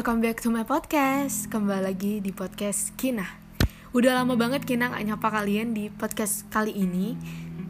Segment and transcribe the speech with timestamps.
[0.00, 1.52] Welcome back to my podcast.
[1.52, 3.36] Kembali lagi di podcast Kina
[3.92, 7.20] Udah lama banget Kina gak nyapa kalian di podcast kali ini.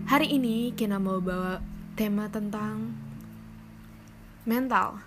[0.07, 1.59] Hari ini Kina mau bawa
[1.99, 2.95] tema tentang
[4.47, 5.03] Mental.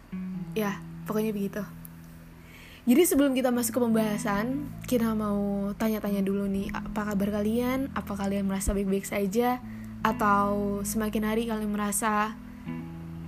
[0.51, 1.63] Ya, pokoknya begitu.
[2.91, 7.87] Jadi sebelum kita masuk ke pembahasan Kina mau tanya-tanya dulu nih Apa kabar kalian?
[7.95, 9.63] Apa kalian merasa baik-baik saja?
[10.03, 12.35] Atau semakin hari kalian merasa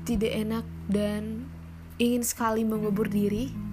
[0.04, 1.48] tidak enak dan
[1.96, 3.64] ingin sekali mengubur diri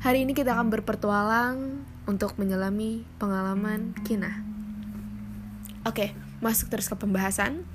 [0.00, 4.40] Hari ini kita akan berpetualang untuk menyelami pengalaman Kina.
[5.84, 7.68] Oke, masuk terus ke pembahasan.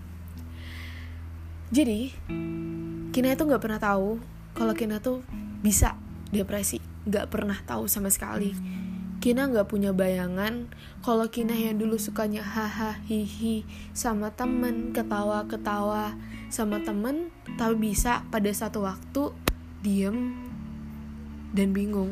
[1.69, 2.17] Jadi,
[3.13, 4.17] Kina itu nggak pernah tahu
[4.57, 5.21] kalau Kina tuh
[5.61, 6.01] bisa
[6.33, 6.81] depresi.
[7.05, 8.57] Nggak pernah tahu sama sekali.
[9.21, 10.73] Kina nggak punya bayangan
[11.05, 16.17] kalau Kina yang dulu sukanya haha hihi sama temen ketawa-ketawa
[16.49, 19.29] sama temen tapi bisa pada satu waktu
[19.85, 20.33] diem
[21.55, 22.11] dan bingung.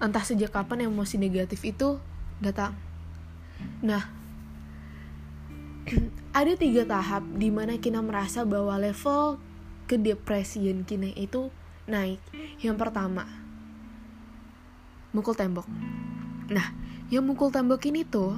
[0.00, 2.00] Entah sejak kapan emosi negatif itu
[2.40, 2.72] datang.
[3.84, 4.08] Nah,
[6.38, 9.36] ada tiga tahap di mana Kina merasa bahwa level
[9.84, 11.52] kedepresian Kina itu
[11.84, 12.18] naik.
[12.64, 13.28] Yang pertama,
[15.12, 15.68] mukul tembok.
[16.48, 16.72] Nah,
[17.12, 18.34] yang mukul tembok ini tuh,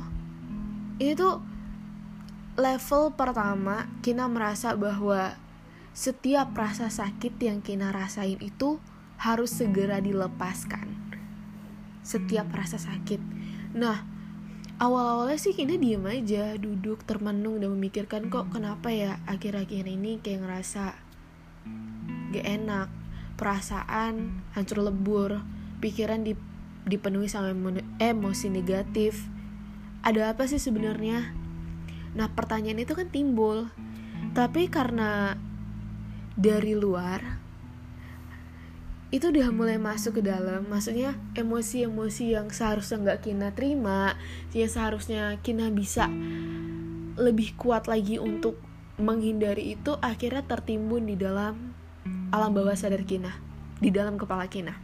[0.98, 1.40] ini tuh
[2.58, 5.38] level pertama Kina merasa bahwa
[5.94, 8.78] setiap rasa sakit yang Kina rasain itu
[9.18, 10.94] harus segera dilepaskan
[12.06, 13.20] setiap rasa sakit.
[13.76, 14.06] Nah,
[14.80, 20.46] awal-awalnya sih Kina diem aja, duduk termenung dan memikirkan kok kenapa ya akhir-akhir ini kayak
[20.46, 20.96] ngerasa
[22.32, 22.88] gak enak,
[23.36, 25.44] perasaan hancur lebur,
[25.82, 26.32] pikiran di,
[26.88, 27.52] dipenuhi sama
[28.00, 29.28] emosi negatif.
[30.00, 31.34] Ada apa sih sebenarnya?
[32.16, 33.68] Nah, pertanyaan itu kan timbul.
[34.32, 35.34] Tapi karena
[36.38, 37.47] dari luar
[39.08, 40.68] itu udah mulai masuk ke dalam.
[40.68, 44.12] Maksudnya emosi-emosi yang seharusnya nggak kina terima
[44.52, 46.12] yang seharusnya kina bisa
[47.18, 48.60] lebih kuat lagi untuk
[49.00, 51.72] menghindari itu akhirnya tertimbun di dalam
[52.34, 53.32] alam bawah sadar kina
[53.80, 54.76] di dalam kepala kina.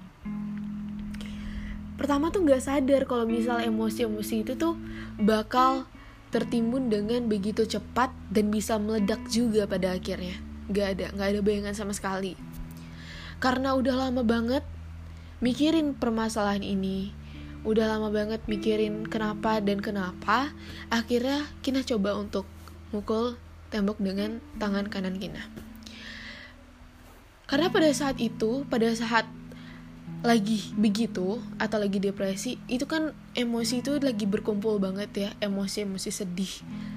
[1.94, 4.74] Pertama tuh nggak sadar kalau misal emosi-emosi itu tuh
[5.20, 5.86] bakal
[6.32, 10.40] tertimbun dengan begitu cepat dan bisa meledak juga pada akhirnya.
[10.72, 12.53] Nggak ada nggak ada bayangan sama sekali
[13.44, 14.64] karena udah lama banget
[15.44, 17.12] mikirin permasalahan ini.
[17.60, 20.56] Udah lama banget mikirin kenapa dan kenapa.
[20.88, 22.48] Akhirnya Kina coba untuk
[22.88, 23.36] mukul
[23.68, 25.44] tembok dengan tangan kanan Kina.
[27.44, 29.28] Karena pada saat itu pada saat
[30.24, 35.30] lagi begitu atau lagi depresi itu kan emosi itu lagi berkumpul banget ya.
[35.44, 36.52] Emosi-emosi sedih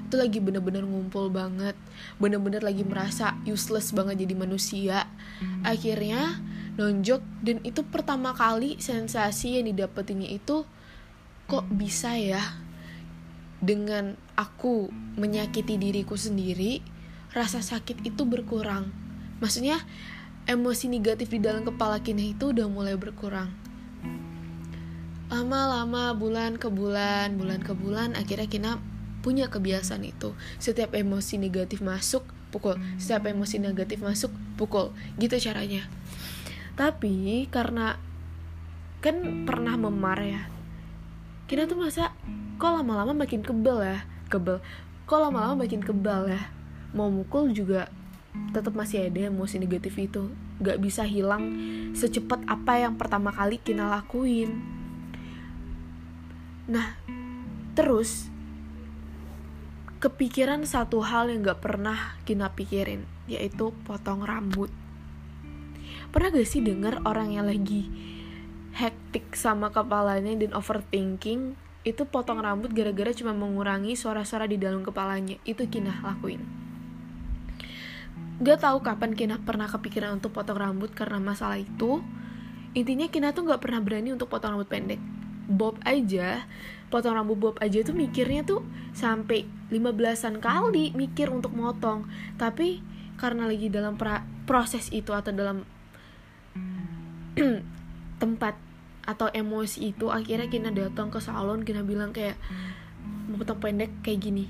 [0.07, 1.75] itu lagi bener-bener ngumpul banget.
[2.23, 5.11] Bener-bener lagi merasa useless banget jadi manusia.
[5.67, 6.39] Akhirnya
[6.79, 10.63] nonjok dan itu pertama kali sensasi yang didapetinnya itu
[11.51, 12.39] kok bisa ya
[13.59, 14.87] dengan aku
[15.19, 16.79] menyakiti diriku sendiri
[17.35, 18.87] rasa sakit itu berkurang.
[19.43, 19.83] Maksudnya
[20.47, 23.51] emosi negatif di dalam kepala Kina itu udah mulai berkurang.
[25.27, 28.71] Lama-lama bulan ke bulan bulan ke bulan akhirnya Kina
[29.19, 30.31] punya kebiasaan itu.
[30.57, 32.79] Setiap emosi negatif masuk pukul.
[32.95, 34.95] Setiap emosi negatif masuk pukul.
[35.19, 35.83] Gitu caranya.
[36.79, 37.99] Tapi karena
[39.03, 40.41] kan pernah memar ya
[41.47, 42.11] kita tuh masa
[42.59, 44.03] kok lama-lama makin kebel ya?
[44.27, 44.59] Kebel.
[45.07, 46.51] Kok lama-lama makin kebal ya?
[46.91, 47.87] Mau mukul juga
[48.57, 50.33] tetap masih ada emosi negatif itu.
[50.57, 51.53] Gak bisa hilang
[51.93, 54.57] secepat apa yang pertama kali kita lakuin.
[56.65, 56.97] Nah
[57.77, 58.33] terus
[60.01, 64.73] kepikiran satu hal yang gak pernah kita pikirin yaitu potong rambut.
[66.09, 67.85] Pernah gak sih denger orang yang lagi
[68.73, 71.53] hektik sama kepalanya dan overthinking?
[71.85, 75.39] Itu potong rambut gara-gara cuma mengurangi suara-suara di dalam kepalanya.
[75.47, 76.66] Itu kina lakuin
[78.37, 82.05] Gak tahu kapan Kina pernah kepikiran untuk potong rambut karena masalah itu.
[82.77, 85.01] Intinya Kina tuh gak pernah berani untuk potong rambut pendek.
[85.47, 86.45] Bob aja,
[86.93, 88.61] potong rambut Bob aja tuh mikirnya tuh
[88.93, 92.05] sampai 15-an kali mikir untuk motong.
[92.37, 92.85] Tapi
[93.17, 93.97] karena lagi dalam
[94.45, 95.65] proses itu atau dalam
[98.21, 98.53] tempat
[99.07, 102.37] atau emosi itu akhirnya Kina datang ke salon Kina bilang kayak
[103.31, 104.45] mau potong pendek kayak gini.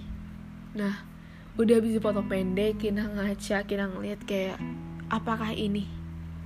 [0.76, 1.17] Nah,
[1.58, 4.62] udah bisa foto pendek Kina ngaca Kina ngeliat kayak
[5.10, 5.90] apakah ini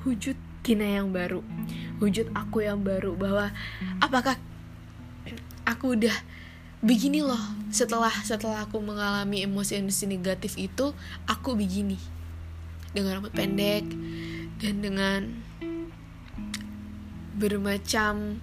[0.07, 1.43] wujud Kina yang baru?
[1.99, 3.51] Wujud aku yang baru bahwa
[3.99, 4.39] apakah
[5.67, 6.13] aku udah
[6.81, 10.95] begini loh setelah setelah aku mengalami emosi-emosi negatif itu
[11.27, 11.99] aku begini.
[12.95, 13.83] Dengan rambut pendek
[14.63, 15.19] dan dengan
[17.35, 18.39] bermacam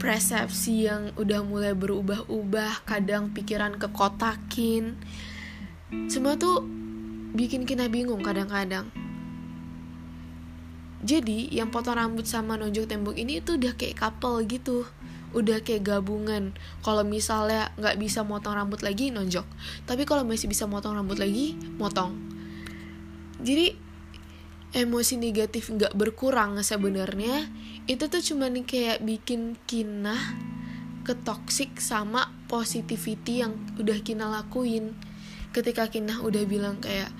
[0.00, 4.96] persepsi yang udah mulai berubah-ubah kadang pikiran kekotakin
[6.06, 6.62] semua tuh
[7.34, 8.86] bikin kita bingung kadang-kadang.
[11.04, 14.88] Jadi yang potong rambut sama nonjok tembok ini tuh udah kayak couple gitu.
[15.34, 16.56] Udah kayak gabungan.
[16.80, 19.44] Kalau misalnya nggak bisa motong rambut lagi nonjok
[19.84, 22.16] tapi kalau masih bisa motong rambut lagi motong.
[23.44, 23.76] Jadi
[24.72, 27.52] emosi negatif nggak berkurang sebenarnya.
[27.84, 30.18] Itu tuh cuman kayak bikin kinah
[31.04, 34.96] ketoksik sama positivity yang udah kina lakuin
[35.54, 37.14] ketika kinah udah bilang kayak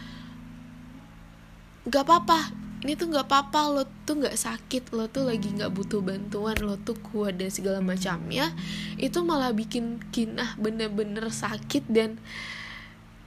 [1.86, 2.50] nggak apa-apa
[2.84, 6.76] ini tuh nggak apa-apa lo tuh nggak sakit lo tuh lagi nggak butuh bantuan lo
[6.76, 8.52] tuh kuat dan segala macamnya
[9.00, 12.20] itu malah bikin kinah bener-bener sakit dan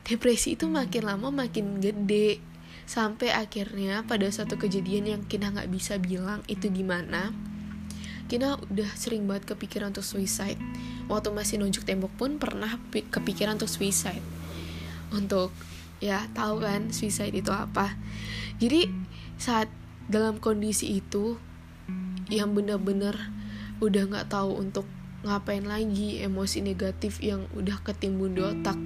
[0.08, 2.40] depresi itu makin lama makin gede.
[2.88, 7.36] Sampai akhirnya pada suatu kejadian yang Kina nggak bisa bilang itu gimana
[8.32, 10.56] Kina udah sering banget kepikiran untuk suicide.
[11.12, 14.37] Waktu masih nunjuk tembok pun pernah kepikiran untuk suicide
[15.12, 15.54] untuk
[15.98, 17.98] ya tahu kan suicide itu apa.
[18.58, 18.90] Jadi
[19.38, 19.70] saat
[20.08, 21.38] dalam kondisi itu
[22.28, 23.16] yang bener-bener
[23.80, 24.86] udah nggak tahu untuk
[25.26, 28.78] ngapain lagi emosi negatif yang udah ketimbun di otak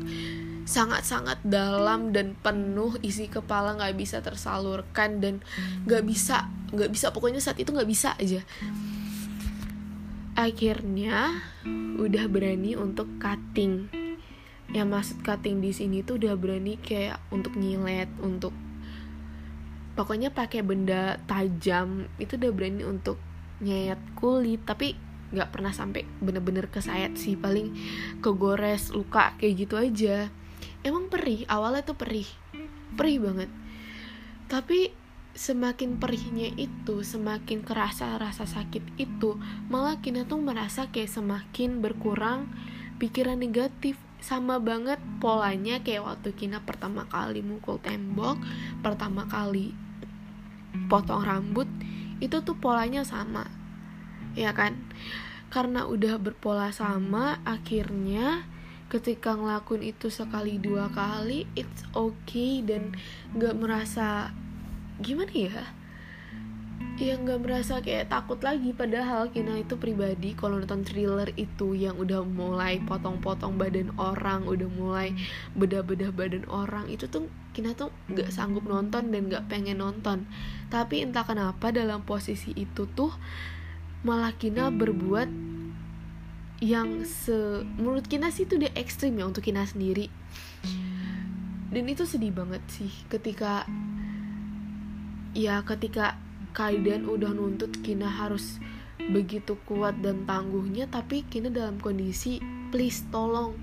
[0.63, 5.43] sangat-sangat dalam dan penuh isi kepala nggak bisa tersalurkan dan
[5.83, 8.41] nggak bisa nggak bisa pokoknya saat itu nggak bisa aja.
[10.37, 11.43] Akhirnya
[11.99, 14.00] udah berani untuk cutting
[14.71, 18.55] yang maksud cutting di sini tuh udah berani kayak untuk nyilet untuk
[19.99, 23.19] pokoknya pakai benda tajam itu udah berani untuk
[23.59, 24.63] nyayat kulit.
[24.63, 24.95] Tapi
[25.31, 27.71] nggak pernah sampai bener-bener kesayat sih paling
[28.19, 30.31] kegores luka kayak gitu aja.
[30.81, 32.27] Emang perih awalnya tuh perih
[32.95, 33.51] perih banget.
[34.47, 34.91] Tapi
[35.31, 39.39] semakin perihnya itu semakin kerasa rasa sakit itu
[39.71, 42.51] malah Kina tuh merasa kayak semakin berkurang
[42.99, 48.37] pikiran negatif sama banget polanya kayak waktu Kina pertama kali mukul tembok
[48.85, 49.73] pertama kali
[50.87, 51.67] potong rambut
[52.21, 53.49] itu tuh polanya sama
[54.37, 54.79] ya kan?
[55.51, 58.47] Karena udah berpola sama akhirnya
[58.87, 62.95] ketika ngelakuin itu sekali dua kali it's okay dan
[63.35, 64.35] nggak merasa
[64.99, 65.63] gimana ya
[67.01, 68.69] ya nggak merasa kayak takut lagi.
[68.77, 74.69] Padahal Kina itu pribadi kalau nonton thriller itu yang udah mulai potong-potong badan orang udah
[74.69, 75.17] mulai
[75.57, 77.25] bedah-bedah badan orang itu tuh
[77.57, 80.29] Kina tuh nggak sanggup nonton dan nggak pengen nonton.
[80.69, 83.11] Tapi entah kenapa dalam posisi itu tuh
[84.05, 85.29] malah Kina berbuat
[86.61, 90.07] yang se menurut Kina sih itu dia ekstrim ya untuk Kina sendiri.
[91.71, 93.65] Dan itu sedih banget sih ketika
[95.31, 96.19] ya ketika
[96.51, 98.59] keadaan udah nuntut Kina harus
[99.01, 102.37] begitu kuat dan tangguhnya tapi Kina dalam kondisi
[102.69, 103.57] please tolong.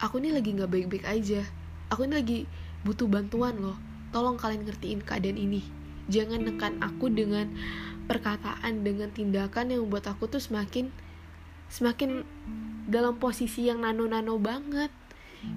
[0.00, 1.44] Aku ini lagi nggak baik-baik aja.
[1.92, 2.38] Aku ini lagi
[2.86, 3.76] butuh bantuan loh.
[4.14, 5.60] Tolong kalian ngertiin keadaan ini.
[6.08, 7.52] Jangan nekan aku dengan
[8.08, 10.90] perkataan dengan tindakan yang membuat aku tuh semakin
[11.70, 12.26] semakin
[12.90, 14.90] dalam posisi yang nano-nano banget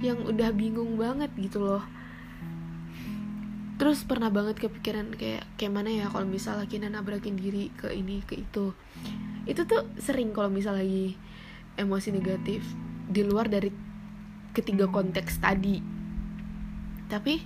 [0.05, 1.81] yang udah bingung banget gitu loh
[3.83, 8.23] terus pernah banget kepikiran kayak kayak mana ya kalau misalnya kita nabrakin diri ke ini
[8.23, 8.71] ke itu.
[9.43, 11.19] Itu tuh sering kalau misalnya lagi
[11.75, 12.63] emosi negatif
[13.11, 13.67] di luar dari
[14.55, 15.83] ketiga konteks tadi.
[17.11, 17.43] Tapi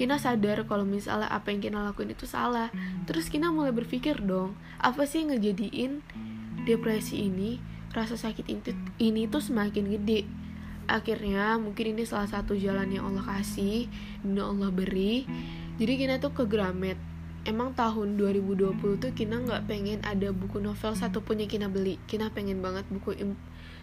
[0.00, 2.72] Kina sadar kalau misalnya apa yang Kina lakuin itu salah.
[3.04, 6.00] Terus Kina mulai berpikir dong Apa sih ngejadiin
[6.64, 7.60] depresi ini?
[7.92, 8.60] Rasa sakit ini,
[8.96, 10.24] ini tuh semakin gede.
[10.88, 13.92] Akhirnya mungkin ini salah satu jalan yang Allah kasih
[14.24, 15.28] Dan Allah beri
[15.76, 16.96] Jadi Kina tuh ke Gramet
[17.46, 22.32] Emang tahun 2020 tuh Kina nggak pengen ada buku novel satupun yang Kina beli Kina
[22.32, 23.14] pengen banget buku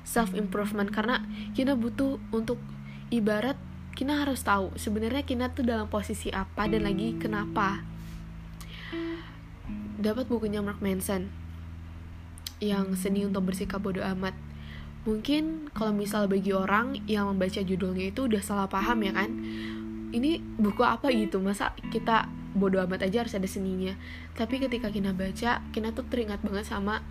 [0.04, 1.24] self improvement Karena
[1.54, 2.58] Kina butuh untuk
[3.14, 3.56] ibarat
[3.94, 7.86] Kina harus tahu sebenarnya Kina tuh dalam posisi apa dan lagi kenapa.
[10.02, 11.30] Dapat bukunya Mark Manson
[12.58, 14.34] yang seni untuk bersikap bodoh amat.
[15.06, 19.30] Mungkin kalau misal bagi orang yang membaca judulnya itu udah salah paham ya kan.
[20.14, 21.42] Ini buku apa gitu?
[21.42, 23.98] Masa kita bodoh amat aja harus ada seninya.
[24.38, 27.02] Tapi ketika Kina baca, Kina tuh teringat banget sama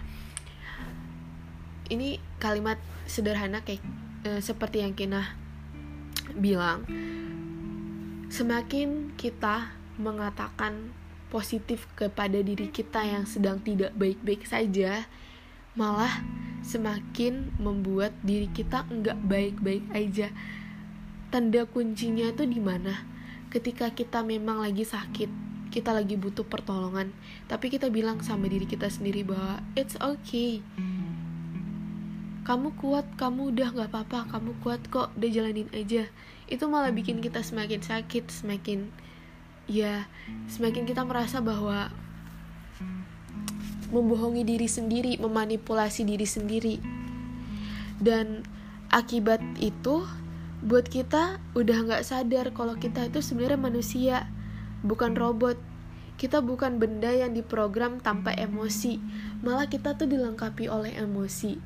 [1.92, 3.84] ini kalimat sederhana kayak
[4.24, 5.36] e, seperti yang Kina
[6.32, 6.88] bilang
[8.32, 10.94] semakin kita mengatakan
[11.28, 15.04] positif kepada diri kita yang sedang tidak baik-baik saja
[15.76, 16.24] malah
[16.64, 20.32] semakin membuat diri kita nggak baik-baik aja
[21.32, 23.08] tanda kuncinya itu di mana?
[23.48, 27.16] Ketika kita memang lagi sakit kita lagi butuh pertolongan
[27.48, 30.60] tapi kita bilang sama diri kita sendiri bahwa it's okay.
[32.44, 36.04] Kamu kuat kamu udah nggak apa-apa kamu kuat kok udah jalanin aja.
[36.52, 38.92] Itu malah bikin kita semakin sakit semakin
[39.64, 40.04] ya
[40.52, 41.88] semakin kita merasa bahwa
[43.88, 46.76] membohongi diri sendiri memanipulasi diri sendiri.
[47.96, 48.44] Dan
[48.92, 50.04] akibat itu
[50.62, 54.16] buat kita udah nggak sadar kalau kita itu sebenarnya manusia
[54.86, 55.58] bukan robot.
[56.12, 59.02] Kita bukan benda yang diprogram tanpa emosi,
[59.42, 61.58] malah kita tuh dilengkapi oleh emosi.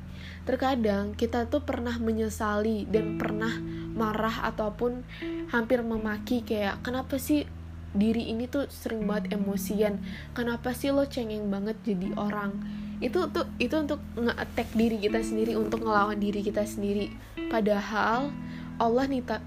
[0.48, 3.52] Terkadang kita tuh pernah menyesali dan pernah
[3.92, 5.04] marah ataupun
[5.52, 7.44] hampir memaki kayak kenapa sih
[7.92, 10.00] diri ini tuh sering banget emosian?
[10.32, 12.56] Kenapa sih lo cengeng banget jadi orang?
[13.04, 17.12] Itu tuh itu untuk nge-attack diri kita sendiri untuk ngelawan diri kita sendiri.
[17.52, 18.32] Padahal
[18.76, 19.40] Allah nita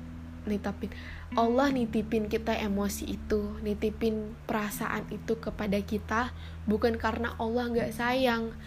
[0.48, 0.90] nitapin
[1.38, 6.34] Allah nitipin kita emosi itu, nitipin perasaan itu kepada kita
[6.66, 8.58] bukan karena Allah nggak sayang.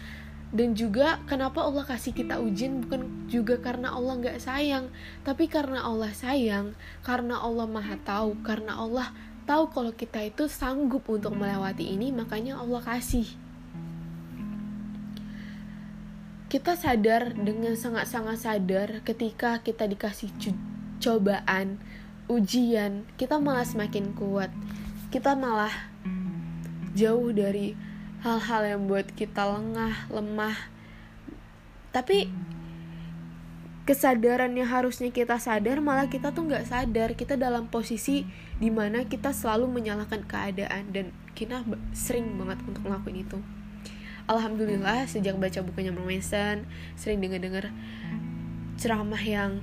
[0.53, 4.87] Dan juga kenapa Allah kasih kita ujian bukan juga karena Allah nggak sayang,
[5.27, 9.11] tapi karena Allah sayang, karena Allah maha tahu, karena Allah
[9.49, 13.27] tahu kalau kita itu sanggup untuk melewati ini, makanya Allah kasih.
[16.53, 20.29] Kita sadar dengan sangat-sangat sadar ketika kita dikasih
[21.01, 21.81] cobaan,
[22.29, 24.53] ujian, kita malah semakin kuat.
[25.09, 25.73] Kita malah
[26.93, 27.73] jauh dari
[28.21, 30.53] hal-hal yang buat kita lengah, lemah.
[31.89, 32.29] Tapi
[33.89, 38.29] kesadaran yang harusnya kita sadar malah kita tuh nggak sadar kita dalam posisi
[38.61, 41.65] di mana kita selalu menyalahkan keadaan dan kita
[41.97, 43.41] sering banget untuk ngelakuin itu
[44.23, 46.63] Alhamdulillah sejak baca bukunya Mason
[46.95, 47.75] sering dengar-dengar
[48.79, 49.59] ceramah yang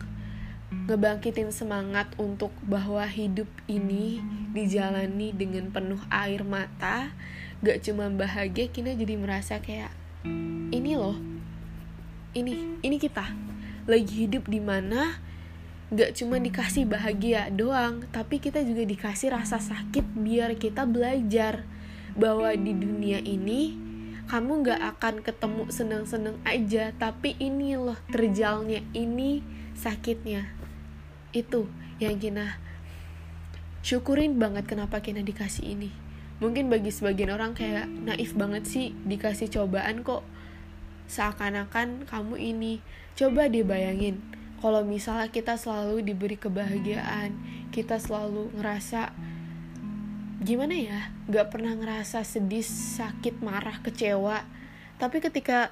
[0.71, 4.23] ngebangkitin semangat untuk bahwa hidup ini
[4.55, 7.11] dijalani dengan penuh air mata
[7.65, 9.91] gak cuma bahagia kita jadi merasa kayak
[10.71, 11.19] ini loh
[12.37, 13.27] ini ini kita.
[13.91, 15.19] Lagi hidup di mana
[15.91, 21.67] gak cuma dikasih bahagia doang tapi kita juga dikasih rasa sakit biar kita belajar
[22.15, 23.90] bahwa di dunia ini
[24.31, 29.43] kamu gak akan ketemu seneng-seneng aja tapi ini loh terjalnya ini
[29.75, 30.47] sakitnya.
[31.35, 31.67] Itu
[31.99, 32.63] yang Kina
[33.83, 35.91] syukurin banget kenapa Kina dikasih ini.
[36.39, 40.23] Mungkin bagi sebagian orang kayak naif banget sih dikasih cobaan kok.
[41.11, 42.79] Seakan-akan kamu ini
[43.19, 44.23] coba deh bayangin
[44.63, 47.35] kalau misalnya kita selalu diberi kebahagiaan
[47.75, 49.11] kita selalu ngerasa
[50.41, 51.13] gimana ya?
[51.29, 54.41] Gak pernah ngerasa sedih sakit marah kecewa.
[54.97, 55.69] Tapi ketika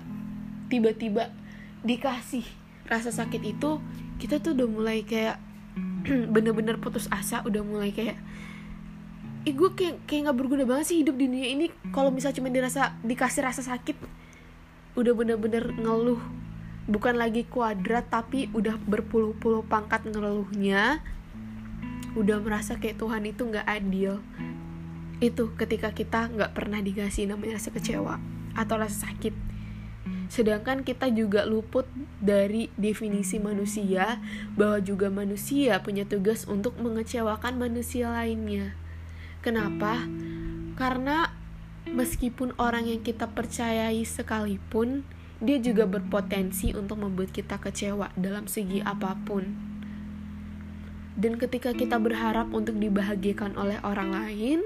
[0.69, 1.33] tiba-tiba
[1.81, 2.45] dikasih
[2.85, 3.81] rasa sakit itu
[4.21, 5.41] kita tuh udah mulai kayak
[6.35, 8.21] bener-bener putus asa udah mulai kayak
[9.49, 11.73] ih gue kayak kayak nggak berguna banget sih hidup di dunia ini.
[11.89, 13.97] Kalau misalnya cuma dirasa dikasih rasa sakit
[15.01, 16.21] udah bener-bener ngeluh.
[16.89, 21.01] Bukan lagi kuadrat tapi udah berpuluh-puluh pangkat ngeluhnya.
[22.17, 24.21] Udah merasa kayak Tuhan itu nggak adil
[25.19, 28.23] itu ketika kita nggak pernah dikasih namanya rasa kecewa
[28.55, 29.49] atau rasa sakit
[30.29, 31.89] Sedangkan kita juga luput
[32.21, 34.21] dari definisi manusia
[34.53, 38.77] bahwa juga manusia punya tugas untuk mengecewakan manusia lainnya.
[39.41, 40.05] Kenapa?
[40.77, 41.33] Karena
[41.89, 45.09] meskipun orang yang kita percayai sekalipun,
[45.41, 49.68] dia juga berpotensi untuk membuat kita kecewa dalam segi apa pun.
[51.19, 54.63] Dan ketika kita berharap untuk dibahagiakan oleh orang lain,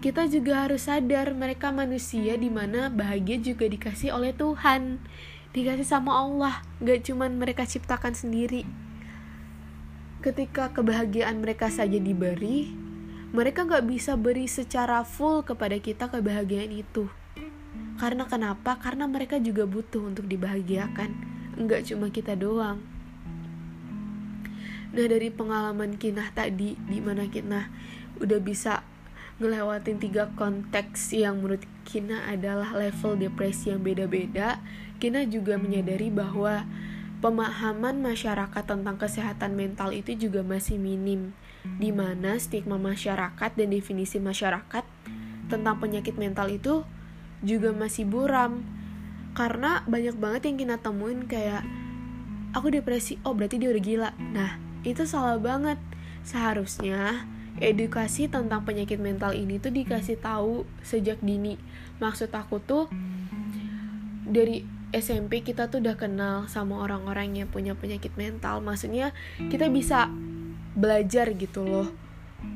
[0.00, 5.04] kita juga harus sadar mereka manusia di mana bahagia juga dikasih oleh Tuhan.
[5.52, 8.64] Dikasih sama Allah gak cuman mereka ciptakan sendiri.
[10.24, 12.72] Ketika kebahagiaan mereka saja diberi
[13.32, 17.08] mereka gak bisa beri secara full kepada kita kebahagiaan itu.
[18.00, 18.80] Karena kenapa?
[18.80, 21.12] karena mereka juga butuh untuk dibahagiakan.
[21.68, 22.91] Gak cuma kita doang
[24.92, 27.72] Nah dari pengalaman kinah tadi Di mana kinah
[28.20, 28.84] udah bisa
[29.42, 34.62] ngelewatin tiga konteks yang menurut Kina adalah level depresi yang beda-beda,
[35.02, 36.62] Kina juga menyadari bahwa
[37.18, 41.34] pemahaman masyarakat tentang kesehatan mental itu juga masih minim,
[41.66, 44.86] di mana stigma masyarakat dan definisi masyarakat
[45.50, 46.86] tentang penyakit mental itu
[47.42, 48.62] juga masih buram.
[49.34, 51.66] Karena banyak banget yang Kina temuin kayak,
[52.54, 54.10] aku depresi, oh berarti dia udah gila.
[54.30, 55.78] Nah, itu salah banget.
[56.22, 57.26] Seharusnya
[57.58, 61.58] edukasi tentang penyakit mental ini tuh dikasih tahu sejak dini.
[61.98, 62.86] Maksud aku tuh
[64.26, 68.60] dari SMP kita tuh udah kenal sama orang-orang yang punya penyakit mental.
[68.60, 69.16] Maksudnya
[69.50, 70.08] kita bisa
[70.72, 72.01] belajar gitu loh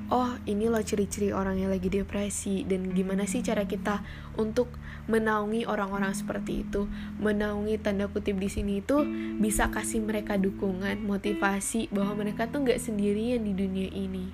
[0.07, 2.63] oh ini loh ciri-ciri orang yang lagi depresi.
[2.63, 4.03] Dan gimana sih cara kita
[4.39, 4.71] untuk
[5.11, 6.87] menaungi orang-orang seperti itu?
[7.19, 9.03] Menaungi tanda kutip di sini itu
[9.39, 14.31] bisa kasih mereka dukungan motivasi bahwa mereka tuh nggak sendirian di dunia ini.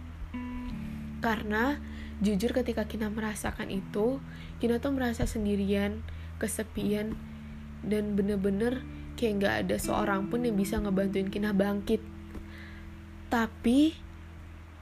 [1.23, 1.78] Karena
[2.23, 4.23] jujur ketika kita merasakan itu
[4.62, 6.06] kita tuh merasa sendirian
[6.38, 7.18] kesepian
[7.82, 8.82] dan bener-bener
[9.18, 12.02] kayak nggak ada seorang pun yang bisa ngebantuin kita bangkit.
[13.32, 13.94] Tapi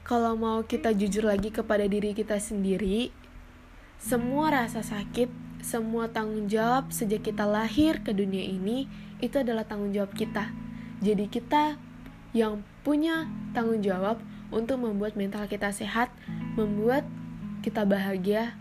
[0.01, 3.13] kalau mau kita jujur lagi kepada diri kita sendiri,
[4.01, 5.29] semua rasa sakit,
[5.61, 8.89] semua tanggung jawab sejak kita lahir ke dunia ini
[9.21, 10.49] itu adalah tanggung jawab kita.
[11.05, 11.77] Jadi kita
[12.33, 14.17] yang punya tanggung jawab
[14.49, 16.09] untuk membuat mental kita sehat,
[16.57, 17.05] membuat
[17.61, 18.57] kita bahagia.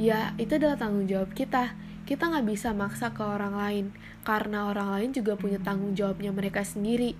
[0.00, 1.76] Ya, itu adalah tanggung jawab kita.
[2.08, 3.86] Kita nggak bisa maksa ke orang lain,
[4.24, 7.14] karena orang lain juga punya tanggung jawabnya mereka sendiri.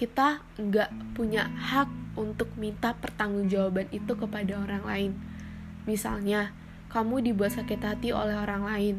[0.00, 5.12] Kita nggak punya hak untuk minta pertanggungjawaban itu kepada orang lain.
[5.84, 6.56] Misalnya,
[6.88, 8.96] kamu dibuat sakit hati oleh orang lain.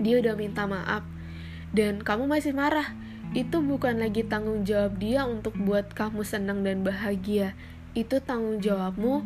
[0.00, 1.04] Dia udah minta maaf
[1.76, 2.96] dan kamu masih marah.
[3.36, 7.52] Itu bukan lagi tanggung jawab dia untuk buat kamu senang dan bahagia.
[7.92, 9.20] Itu tanggung jawabmu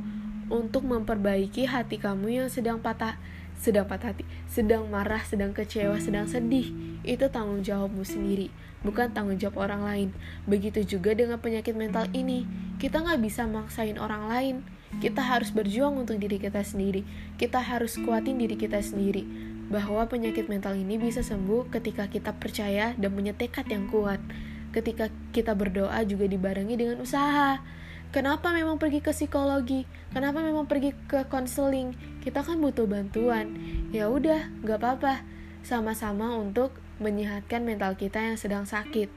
[0.51, 3.21] untuk memperbaiki hati kamu yang sedang patah
[3.59, 6.71] sedang patah hati, sedang marah, sedang kecewa, sedang sedih.
[7.03, 8.55] Itu tanggung jawabmu sendiri,
[8.87, 10.09] bukan tanggung jawab orang lain.
[10.47, 12.47] Begitu juga dengan penyakit mental ini.
[12.79, 14.57] Kita nggak bisa maksain orang lain.
[15.03, 17.03] Kita harus berjuang untuk diri kita sendiri.
[17.37, 19.27] Kita harus kuatin diri kita sendiri.
[19.69, 24.23] Bahwa penyakit mental ini bisa sembuh ketika kita percaya dan punya tekad yang kuat.
[24.73, 27.61] Ketika kita berdoa juga dibarengi dengan usaha
[28.11, 29.85] kenapa memang pergi ke psikologi?
[30.13, 31.93] Kenapa memang pergi ke konseling?
[32.25, 33.57] Kita kan butuh bantuan.
[33.93, 35.25] Ya udah nggak apa-apa.
[35.65, 39.11] Sama-sama untuk menyehatkan mental kita yang sedang sakit.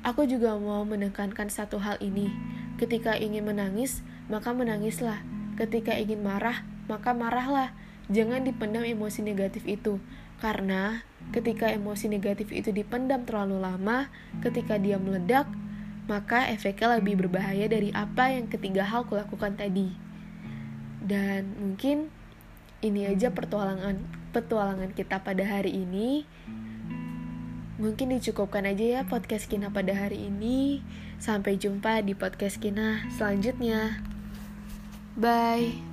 [0.00, 2.32] Aku juga mau menekankan satu hal ini.
[2.80, 4.00] Ketika ingin menangis
[4.32, 5.20] maka menangislah.
[5.60, 7.76] Ketika ingin marah maka marahlah.
[8.10, 10.00] Jangan dipendam emosi negatif itu.
[10.40, 11.04] Karena
[11.36, 14.08] ketika emosi negatif itu dipendam terlalu lama
[14.40, 15.46] ketika dia meledak
[16.06, 19.92] maka efeknya lebih berbahaya dari apa yang ketiga hal kulakukan tadi.
[21.00, 22.12] Dan mungkin
[22.80, 24.00] ini aja pertualangan
[24.32, 26.24] petualangan kita pada hari ini.
[27.80, 30.84] Mungkin dicukupkan aja ya podcast Kina pada hari ini.
[31.20, 34.00] Sampai jumpa di podcast Kina selanjutnya.
[35.16, 35.89] Bye.